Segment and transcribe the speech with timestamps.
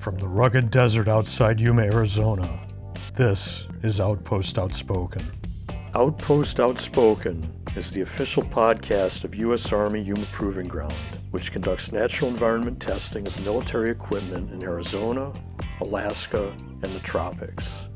[0.00, 2.48] From the rugged desert outside Yuma, Arizona,
[3.12, 5.20] this is Outpost Outspoken.
[5.94, 9.70] Outpost Outspoken is the official podcast of U.S.
[9.74, 10.94] Army Yuma Proving Ground,
[11.32, 15.34] which conducts natural environment testing of military equipment in Arizona,
[15.82, 17.89] Alaska, and the tropics.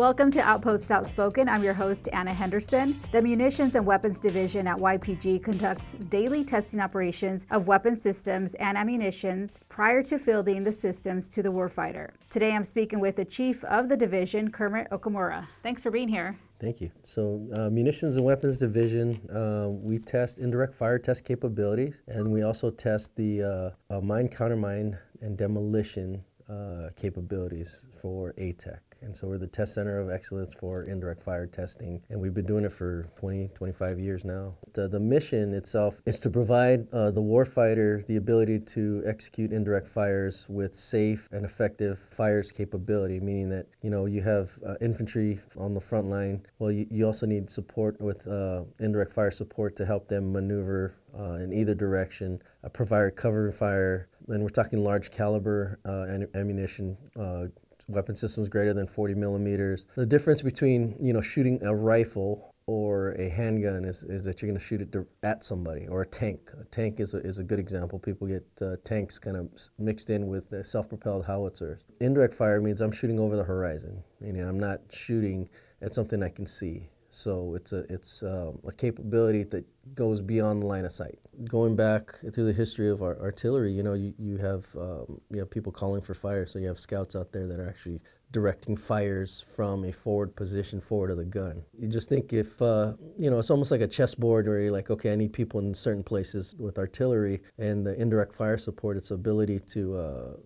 [0.00, 1.46] Welcome to Outpost Outspoken.
[1.46, 2.98] I'm your host, Ana Henderson.
[3.12, 8.78] The Munitions and Weapons Division at YPG conducts daily testing operations of weapon systems and
[8.78, 12.12] ammunitions prior to fielding the systems to the warfighter.
[12.30, 15.46] Today I'm speaking with the Chief of the Division, Kermit Okamura.
[15.62, 16.34] Thanks for being here.
[16.60, 16.90] Thank you.
[17.02, 22.40] So, uh, Munitions and Weapons Division, uh, we test indirect fire test capabilities, and we
[22.40, 23.42] also test the
[23.90, 28.78] uh, uh mine, countermine, and demolition uh, capabilities for ATEC.
[29.02, 32.02] And so we're the test center of excellence for indirect fire testing.
[32.10, 34.54] And we've been doing it for 20, 25 years now.
[34.72, 39.88] The, the mission itself is to provide uh, the warfighter the ability to execute indirect
[39.88, 45.40] fires with safe and effective fires capability, meaning that, you know, you have uh, infantry
[45.56, 46.44] on the front line.
[46.58, 50.94] Well, you, you also need support with uh, indirect fire support to help them maneuver
[51.18, 56.96] uh, in either direction, uh, provide cover fire, and we're talking large caliber uh, ammunition,
[57.18, 57.46] uh,
[57.90, 59.86] weapon systems greater than 40 millimeters.
[59.96, 64.48] The difference between you know shooting a rifle or a handgun is, is that you're
[64.48, 66.52] going to shoot it at somebody or a tank.
[66.60, 67.98] A tank is a, is a good example.
[67.98, 71.80] People get uh, tanks kind of mixed in with self-propelled howitzers.
[72.00, 75.48] Indirect fire means I'm shooting over the horizon, meaning I'm not shooting
[75.82, 76.88] at something I can see.
[77.10, 81.18] So it's a it's um, a capability that goes beyond the line of sight.
[81.44, 85.40] Going back through the history of our artillery, you know, you, you have um, you
[85.40, 88.00] have people calling for fire, so you have scouts out there that are actually
[88.30, 91.64] directing fires from a forward position forward of the gun.
[91.76, 94.90] You just think if uh, you know, it's almost like a chessboard where you're like,
[94.90, 98.96] okay, I need people in certain places with artillery and the indirect fire support.
[98.96, 100.36] Its ability to uh,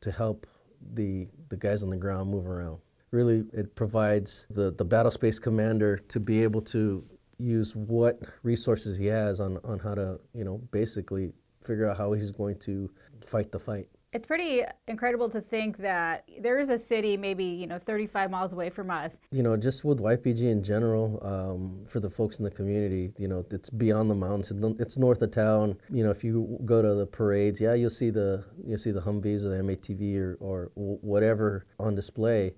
[0.00, 0.46] to help
[0.94, 2.78] the the guys on the ground move around
[3.14, 7.04] really it provides the, the battle space commander to be able to
[7.38, 11.32] use what resources he has on, on how to, you know, basically
[11.64, 12.90] figure out how he's going to
[13.24, 13.86] fight the fight.
[14.12, 18.52] It's pretty incredible to think that there is a city maybe, you know, 35 miles
[18.52, 19.18] away from us.
[19.32, 23.26] You know, just with YPG in general, um, for the folks in the community, you
[23.26, 24.52] know, it's beyond the mountains.
[24.78, 25.78] It's north of town.
[25.90, 29.00] You know, if you go to the parades, yeah, you'll see the you'll see the
[29.00, 32.54] Humvees or the M-ATV or, or whatever on display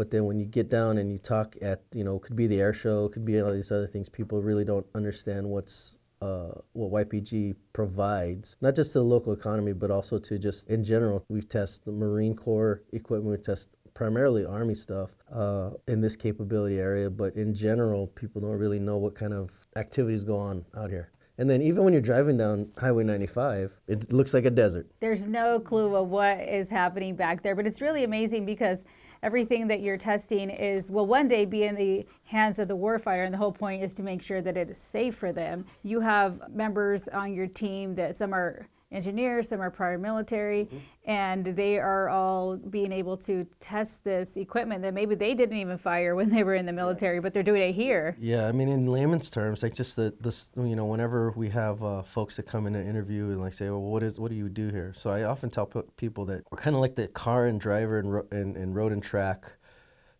[0.00, 2.58] but then when you get down and you talk at, you know, could be the
[2.58, 7.06] air show, could be all these other things, people really don't understand what's uh, what
[7.06, 11.22] YPG provides, not just to the local economy, but also to just in general.
[11.28, 16.78] We've tested the Marine Corps equipment, we test primarily Army stuff uh, in this capability
[16.78, 20.88] area, but in general, people don't really know what kind of activities go on out
[20.88, 21.10] here.
[21.36, 24.90] And then even when you're driving down Highway 95, it looks like a desert.
[25.00, 28.84] There's no clue of what is happening back there, but it's really amazing because
[29.22, 33.24] everything that you're testing is will one day be in the hands of the warfighter,
[33.24, 35.64] and the whole point is to make sure that it is safe for them.
[35.82, 40.78] You have members on your team that some are engineers, some are prior military, mm-hmm.
[41.04, 45.78] and they are all being able to test this equipment that maybe they didn't even
[45.78, 48.16] fire when they were in the military, but they're doing it here.
[48.18, 51.82] Yeah, I mean, in layman's terms, like just the this, you know, whenever we have
[51.82, 54.36] uh, folks that come in an interview and like say, well, what is, what do
[54.36, 54.92] you do here?
[54.94, 57.98] So I often tell p- people that we're kind of like the car and driver
[57.98, 59.52] and, ro- and, and road and track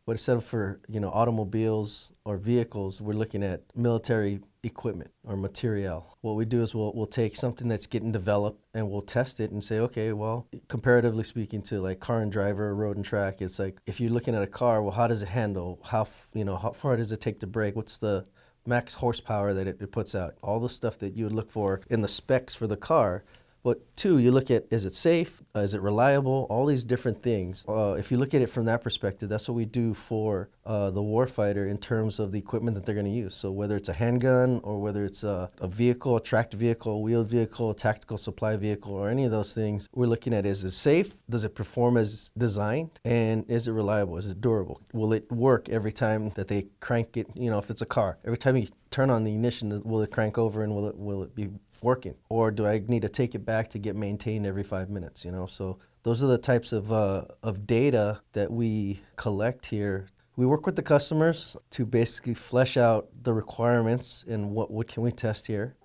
[0.07, 5.37] but instead of for you know automobiles or vehicles, we're looking at military equipment or
[5.37, 6.17] material.
[6.21, 9.51] What we do is we'll, we'll take something that's getting developed and we'll test it
[9.51, 13.59] and say, okay, well, comparatively speaking to like car and driver, road and track, it's
[13.59, 15.81] like if you're looking at a car, well, how does it handle?
[15.85, 17.77] How you know how far does it take to brake?
[17.77, 18.27] What's the
[18.67, 20.35] max horsepower that it, it puts out?
[20.43, 23.25] All the stuff that you would look for in the specs for the car
[23.63, 25.43] but two, you look at is it safe?
[25.55, 26.47] Uh, is it reliable?
[26.49, 27.65] All these different things.
[27.69, 30.91] Uh, if you look at it from that perspective, that's what we do for uh,
[30.91, 33.35] the warfighter in terms of the equipment that they're going to use.
[33.35, 36.99] So whether it's a handgun or whether it's a, a vehicle, a tracked vehicle, a
[36.99, 40.65] wheeled vehicle, a tactical supply vehicle, or any of those things, we're looking at is
[40.65, 41.15] it safe?
[41.29, 42.91] Does it perform as designed?
[43.05, 44.17] And is it reliable?
[44.17, 44.81] Is it durable?
[44.93, 47.27] Will it work every time that they crank it?
[47.35, 50.11] You know, if it's a car, every time you turn on the ignition, will it
[50.11, 51.49] crank over and will it will it be
[51.83, 52.15] working?
[52.29, 55.25] Or do I need to take it back to get maintained every five minutes?
[55.25, 60.09] You know, so those are the types of, uh, of data that we collect here.
[60.37, 65.03] We work with the customers to basically flesh out the requirements and what, what can
[65.03, 65.77] we test here.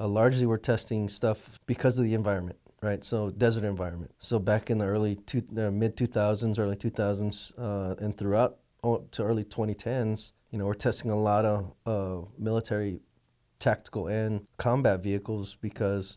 [0.00, 3.02] Uh, largely, we're testing stuff because of the environment, right?
[3.04, 4.12] So desert environment.
[4.18, 9.04] So back in the early two, uh, mid 2000s, early 2000s, uh, and throughout oh,
[9.10, 13.00] to early 2010s, you know, we're testing a lot of uh, military
[13.58, 16.16] tactical and combat vehicles because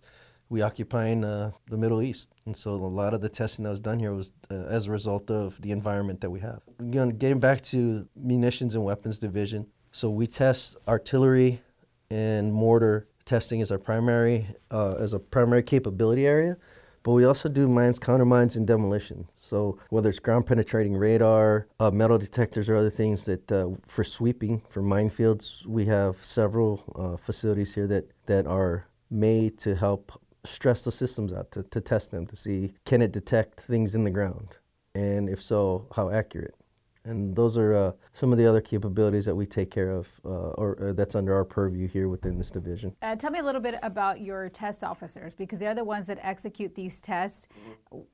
[0.50, 2.30] we occupy uh, the Middle East.
[2.46, 4.92] And so a lot of the testing that was done here was uh, as a
[4.92, 6.62] result of the environment that we have.
[6.80, 11.62] Again, getting back to munitions and weapons division, so we test artillery
[12.10, 16.58] and mortar testing as our primary uh, as a primary capability area.
[17.04, 19.28] But we also do mines, countermines, and demolition.
[19.36, 24.04] So whether it's ground penetrating radar, uh, metal detectors, or other things that uh, for
[24.04, 30.12] sweeping for minefields, we have several uh, facilities here that that are made to help
[30.44, 34.04] stress the systems out to, to test them to see can it detect things in
[34.04, 34.58] the ground,
[34.96, 36.56] and if so, how accurate.
[37.04, 40.30] And those are uh, some of the other capabilities that we take care of, uh,
[40.30, 42.96] or, or, that's under our purview here within this division.
[43.02, 46.20] Uh, tell me a little bit about your test officers, because they're the ones that
[46.22, 47.48] execute these tests.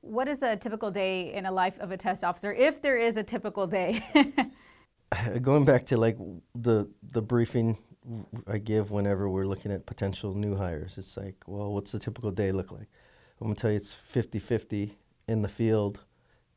[0.00, 3.18] What is a typical day in a life of a test officer, if there is
[3.18, 4.02] a typical day?
[5.42, 6.16] Going back to like
[6.54, 7.78] the the briefing
[8.46, 12.30] I give whenever we're looking at potential new hires, it's like, well, what's the typical
[12.30, 12.88] day look like?
[13.40, 14.92] I'm gonna tell you, it's 50-50
[15.28, 16.00] in the field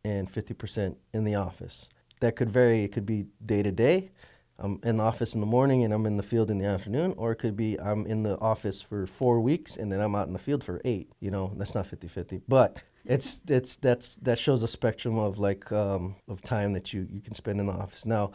[0.04, 1.90] and 50% in the office
[2.22, 2.84] that could vary.
[2.84, 4.12] It could be day to day.
[4.58, 7.16] I'm in the office in the morning and I'm in the field in the afternoon,
[7.18, 10.28] or it could be I'm in the office for four weeks and then I'm out
[10.28, 11.12] in the field for eight.
[11.20, 15.72] You know, that's not 50-50, but it's it's that's that shows a spectrum of like
[15.72, 18.06] um, of time that you you can spend in the office.
[18.06, 18.32] Now,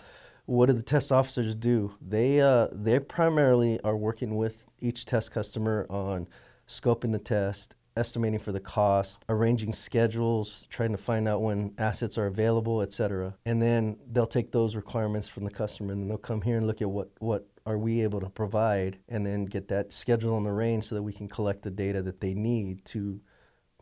[0.46, 1.94] what do the test officers do?
[2.00, 6.26] They uh, they primarily are working with each test customer on
[6.68, 12.18] scoping the test estimating for the cost, arranging schedules, trying to find out when assets
[12.18, 13.34] are available, et cetera.
[13.46, 16.82] And then they'll take those requirements from the customer and they'll come here and look
[16.82, 20.52] at what, what are we able to provide and then get that schedule on the
[20.52, 23.20] range so that we can collect the data that they need to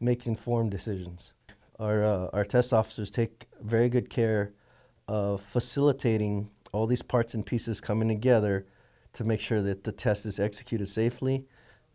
[0.01, 1.35] make informed decisions.
[1.79, 4.53] Our, uh, our test officers take very good care
[5.09, 8.67] of facilitating all these parts and pieces coming together
[9.13, 11.47] to make sure that the test is executed safely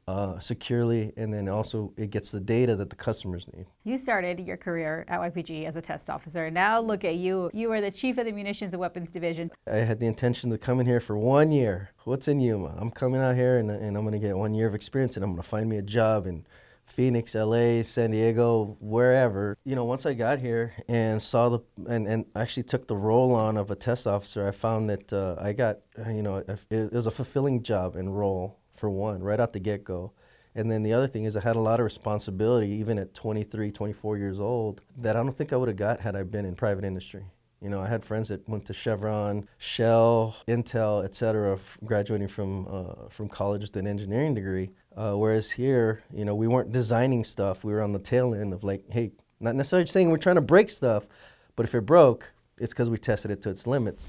[0.10, 3.68] uh, securely, and then also it gets the data that the customers need.
[3.84, 6.50] You started your career at YPG as a test officer.
[6.50, 7.52] Now look at you.
[7.54, 9.52] You are the chief of the Munitions and Weapons Division.
[9.72, 11.92] I had the intention to come in here for one year.
[12.06, 12.76] What's in Yuma?
[12.80, 15.24] I'm coming out here and, and I'm going to get one year of experience and
[15.24, 16.44] I'm going to find me a job in
[16.88, 19.56] Phoenix, LA, San Diego, wherever.
[19.64, 23.36] You know, once I got here and saw the and, and actually took the role
[23.36, 26.92] on of a test officer, I found that uh, I got you know it, it
[26.92, 30.14] was a fulfilling job and role for one, right out the get go.
[30.56, 33.72] And then the other thing is, I had a lot of responsibility, even at 23,
[33.72, 36.56] 24 years old, that I don't think I would have got had I been in
[36.56, 37.24] private industry.
[37.62, 42.68] You know, I had friends that went to Chevron, Shell, Intel, et cetera, graduating from,
[42.68, 44.72] uh, from college with an engineering degree.
[44.96, 47.64] Uh, whereas here, you know, we weren't designing stuff.
[47.64, 50.42] We were on the tail end of like, hey, not necessarily saying we're trying to
[50.42, 51.08] break stuff,
[51.56, 54.08] but if it broke, it's because we tested it to its limits.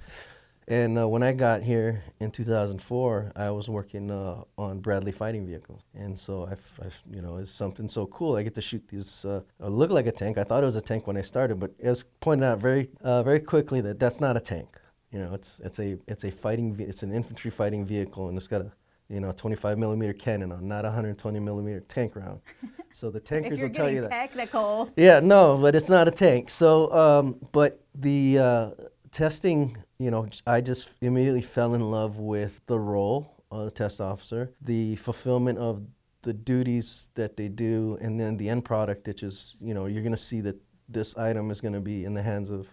[0.68, 5.44] And uh, when I got here in 2004, I was working uh, on Bradley fighting
[5.44, 8.36] vehicles, and so I've, I've, you know, it's something so cool.
[8.36, 9.24] I get to shoot these.
[9.24, 10.38] Uh, look like a tank.
[10.38, 12.88] I thought it was a tank when I started, but it was pointed out very,
[13.02, 14.80] uh, very quickly that that's not a tank.
[15.10, 16.76] You know, it's it's a it's a fighting.
[16.78, 18.70] It's an infantry fighting vehicle, and it's got a
[19.08, 22.40] you know 25 millimeter cannon on, not a 120 millimeter tank round.
[22.92, 24.10] So the tankers will tell you that.
[24.10, 24.90] Technical.
[24.96, 26.50] Yeah, no, but it's not a tank.
[26.50, 28.70] So, um, but the uh,
[29.12, 34.00] testing you know, I just immediately fell in love with the role of the test
[34.00, 35.82] officer, the fulfillment of
[36.22, 40.02] the duties that they do, and then the end product, which is, you know, you're
[40.02, 40.56] going to see that
[40.88, 42.72] this item is going to be in the hands of,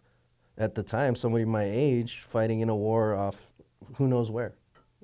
[0.57, 3.51] at the time, somebody my age fighting in a war off
[3.95, 4.55] who knows where,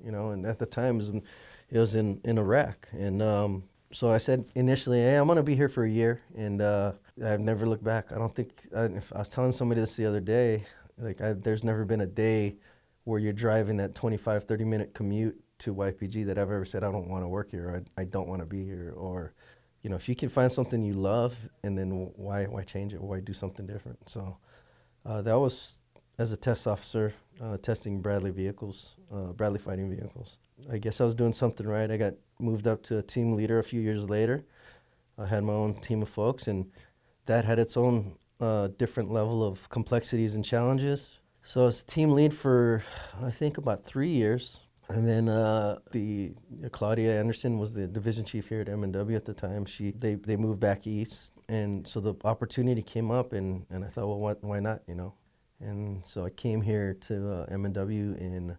[0.02, 1.22] you know, and at the time it was in,
[1.68, 2.88] it was in, in Iraq.
[2.92, 6.22] And um, so I said initially, hey, I'm going to be here for a year,
[6.34, 8.12] and uh, I've never looked back.
[8.12, 10.64] I don't think, I, I was telling somebody this the other day,
[10.98, 12.56] like I, there's never been a day
[13.04, 16.90] where you're driving that 25, 30 minute commute to YPG that I've ever said I
[16.90, 17.68] don't want to work here.
[17.68, 18.92] Or I, I don't want to be here.
[18.96, 19.32] Or
[19.82, 23.00] you know if you can find something you love and then why why change it?
[23.00, 23.98] Why do something different?
[24.08, 24.36] So
[25.04, 25.80] uh, that was
[26.18, 30.38] as a test officer uh, testing Bradley vehicles uh, Bradley fighting vehicles.
[30.70, 31.90] I guess I was doing something right.
[31.90, 34.44] I got moved up to a team leader a few years later.
[35.18, 36.70] I had my own team of folks and
[37.26, 41.18] that had its own uh, different level of complexities and challenges.
[41.42, 42.82] So I was team lead for
[43.22, 44.58] I think about three years,
[44.88, 46.34] and then uh, the
[46.64, 49.64] uh, Claudia Anderson was the division chief here at M&W at the time.
[49.64, 53.88] She they, they moved back east, and so the opportunity came up, and, and I
[53.88, 55.14] thought, well, what, why not, you know?
[55.60, 58.56] And so I came here to uh, M&W in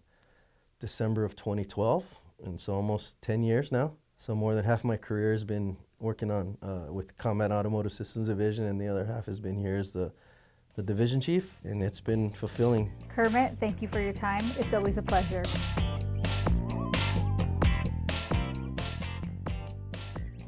[0.80, 2.04] December of 2012,
[2.44, 3.94] and so almost 10 years now.
[4.18, 8.28] So more than half my career has been working on uh, with Combat Automotive Systems
[8.28, 10.12] Division, and the other half has been here as the
[10.76, 12.92] the division chief, and it's been fulfilling.
[13.08, 14.44] Kermit, thank you for your time.
[14.60, 15.42] It's always a pleasure.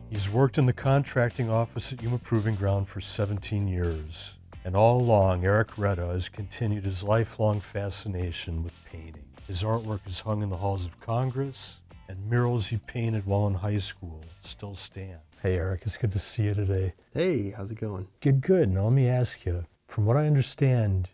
[0.09, 4.35] He's He's worked in the contracting office at Yuma Proving Ground for 17 years.
[4.65, 9.23] And all along, Erik Reta has continued his lifelong fascination with painting.
[9.47, 13.53] His artwork is hung in the halls of Congress, and murals he painted while in
[13.53, 15.19] high school still stand.
[15.47, 16.93] Hey, Erik, it's good to see you today.
[17.13, 18.09] Hey, how's it going?
[18.19, 18.69] Good, good.
[18.69, 21.07] Now, let me ask you from what I understand,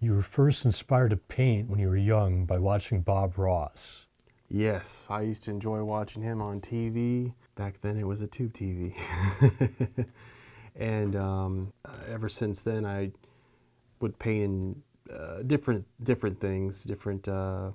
[0.00, 4.06] you were first inspired to paint when you were young by watching Bob Ross.
[4.48, 7.32] Yes, I used to enjoy watching him on TV.
[7.54, 8.92] Back then, it was a tube TV.
[10.74, 11.72] and um,
[12.08, 13.12] ever since then, I
[14.00, 14.82] would paint in
[15.16, 17.70] uh, different different things, different uh,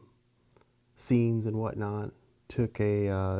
[0.93, 2.11] scenes and whatnot.
[2.49, 3.39] Took a uh,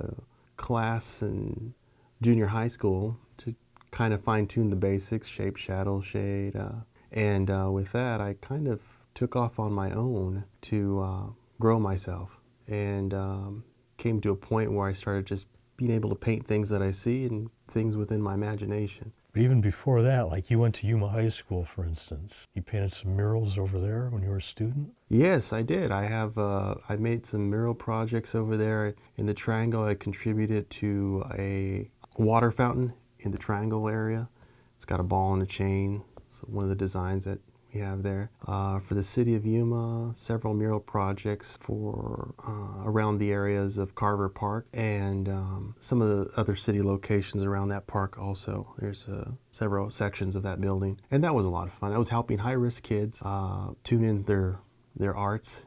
[0.55, 1.73] class in
[2.21, 3.55] junior high school to
[3.91, 6.71] kind of fine tune the basics, shape, shadow, shade, uh,
[7.11, 8.81] and uh, with that, I kind of
[9.13, 11.23] took off on my own to uh,
[11.59, 13.63] grow myself and um,
[13.97, 16.91] came to a point where I started just being able to paint things that I
[16.91, 19.11] see and things within my imagination.
[19.33, 22.91] But even before that, like you went to Yuma High School, for instance, you painted
[22.91, 24.93] some murals over there when you were a student.
[25.07, 25.89] Yes, I did.
[25.89, 26.37] I have.
[26.37, 29.85] Uh, I made some mural projects over there in the Triangle.
[29.85, 34.29] I contributed to a water fountain in the Triangle area.
[34.75, 36.03] It's got a ball and a chain.
[36.25, 37.39] It's one of the designs that
[37.73, 38.31] we have there.
[38.47, 43.95] Uh, for the city of Yuma, several mural projects for uh, around the areas of
[43.95, 48.73] Carver Park and um, some of the other city locations around that park also.
[48.79, 50.99] There's uh, several sections of that building.
[51.11, 51.91] And that was a lot of fun.
[51.91, 54.59] That was helping high-risk kids uh, tune in their,
[54.95, 55.61] their arts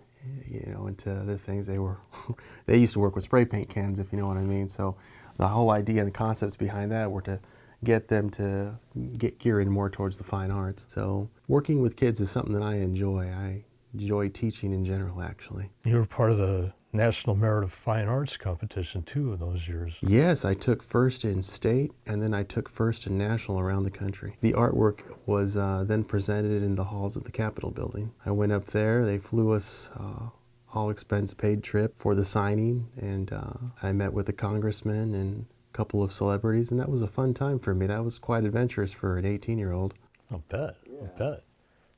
[0.47, 1.67] you know, into other things.
[1.67, 1.99] They were,
[2.67, 4.69] they used to work with spray paint cans, if you know what I mean.
[4.69, 4.97] So
[5.37, 7.39] the whole idea and the concepts behind that were to
[7.83, 8.79] get them to
[9.19, 10.87] get gearing more towards the fine arts.
[10.89, 13.27] So working with kids is something that I enjoy.
[13.27, 15.71] I enjoy teaching in general, actually.
[15.85, 19.97] You were part of the National Merit of Fine Arts competition too in those years.
[20.01, 23.91] Yes, I took first in state and then I took first in national around the
[23.91, 24.37] country.
[24.41, 28.13] The artwork was uh, then presented in the halls of the Capitol building.
[28.25, 29.91] I went up there, they flew us.
[29.99, 30.29] Uh,
[30.75, 33.53] all expense paid trip for the signing, and uh,
[33.83, 37.33] I met with a congressman and a couple of celebrities, and that was a fun
[37.33, 37.87] time for me.
[37.87, 39.95] That was quite adventurous for an 18 year old.
[40.31, 40.77] I'll bet.
[40.87, 41.01] Yeah.
[41.01, 41.45] I'll bet.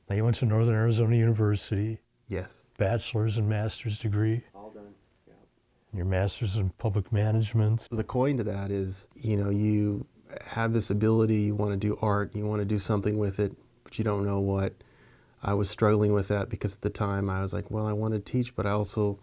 [0.09, 1.99] Now you went to Northern Arizona University.
[2.29, 2.53] Yes.
[2.77, 4.43] Bachelor's and master's degree.
[4.53, 4.93] All done.
[5.27, 5.33] Yeah.
[5.93, 7.87] Your master's in public management.
[7.91, 10.05] The coin to that is, you know, you
[10.45, 13.55] have this ability, you want to do art, you want to do something with it,
[13.83, 14.73] but you don't know what.
[15.43, 18.13] I was struggling with that because at the time I was like, well, I want
[18.13, 19.19] to teach, but I also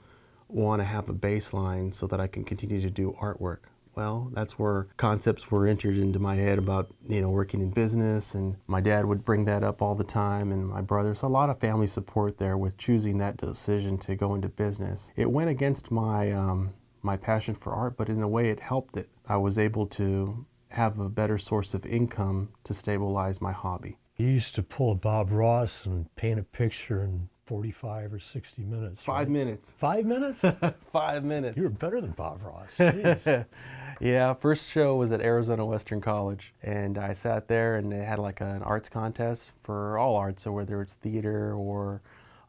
[0.49, 3.59] want to have a baseline so that I can continue to do artwork.
[3.94, 8.35] Well, that's where concepts were entered into my head about, you know, working in business
[8.35, 11.14] and my dad would bring that up all the time and my brother.
[11.14, 15.12] So a lot of family support there with choosing that decision to go into business.
[15.14, 18.97] It went against my um, my passion for art, but in a way it helped
[18.97, 19.11] it.
[19.28, 23.99] I was able to have a better source of income to stabilize my hobby.
[24.16, 28.62] You used to pull a Bob Ross and paint a picture in 45 or 60
[28.62, 29.02] minutes.
[29.02, 29.28] Five right?
[29.28, 29.75] minutes.
[29.76, 30.44] Five minutes?
[30.92, 31.56] Five minutes.
[31.56, 32.71] You were better than Bob Ross.
[34.00, 38.21] yeah, first show was at Arizona Western College, and I sat there and they had
[38.21, 42.00] like an arts contest for all arts, so whether it's theater or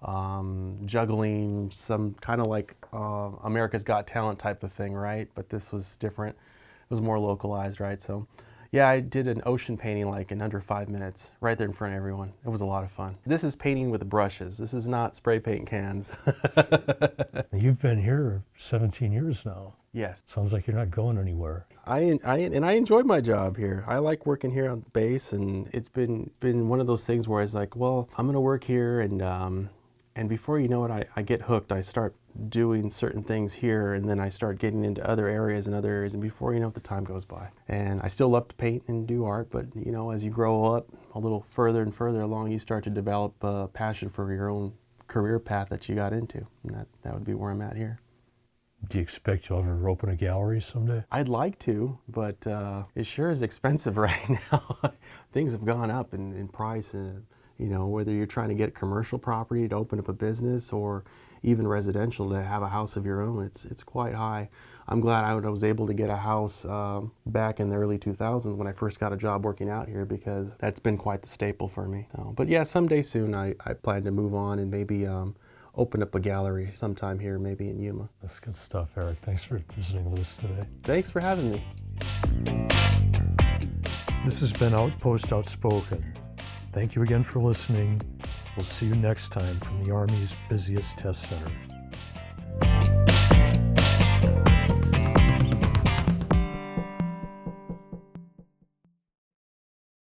[0.03, 5.27] um, juggling, some kind of like uh, America's Got Talent type of thing, right?
[5.33, 6.35] But this was different.
[6.35, 7.99] It was more localized, right?
[7.99, 8.27] So
[8.71, 11.93] yeah, I did an ocean painting like in under five minutes, right there in front
[11.93, 12.33] of everyone.
[12.45, 13.17] It was a lot of fun.
[13.25, 14.57] This is painting with brushes.
[14.57, 16.11] This is not spray paint cans.
[17.53, 19.73] You've been here 17 years now.
[19.93, 20.21] Yes.
[20.25, 21.65] Sounds like you're not going anywhere.
[21.85, 23.85] I, I and I enjoy my job here.
[23.87, 27.27] I like working here on the base, and it's been been one of those things
[27.29, 29.69] where I was like, well, I'm gonna work here, and um,
[30.15, 31.71] and before you know it, I, I get hooked.
[31.71, 32.13] I start
[32.49, 36.13] doing certain things here and then I start getting into other areas and other areas
[36.13, 37.49] and before you know it the time goes by.
[37.67, 40.75] And I still love to paint and do art, but you know as you grow
[40.75, 44.49] up a little further and further along you start to develop a passion for your
[44.49, 44.73] own
[45.07, 46.45] career path that you got into.
[46.63, 47.99] And that, that would be where I'm at here.
[48.87, 51.03] Do you expect you'll ever open a gallery someday?
[51.11, 54.93] I'd like to, but uh, it sure is expensive right now.
[55.31, 56.93] Things have gone up in, in price.
[56.93, 57.25] And,
[57.57, 61.03] you know, whether you're trying to get commercial property to open up a business or
[61.45, 63.45] even residential to have a house of your own.
[63.45, 64.49] It's it's quite high.
[64.87, 68.55] I'm glad I was able to get a house um, back in the early 2000s
[68.55, 71.67] when I first got a job working out here because that's been quite the staple
[71.67, 72.07] for me.
[72.15, 75.35] So, but yeah, someday soon I, I plan to move on and maybe um,
[75.75, 78.09] open up a gallery sometime here, maybe in Yuma.
[78.21, 79.17] That's good stuff, Erik.
[79.19, 80.67] Thanks for visiting with us today.
[80.83, 81.63] Thanks for having me.
[84.23, 86.13] This has been Outpost Outspoken.
[86.71, 88.01] Thank you again for listening.
[88.55, 91.51] We'll see you next time from the Army's busiest test center.